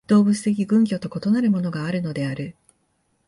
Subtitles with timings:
[0.07, 2.55] 動物的群居と異なるものがあるのである。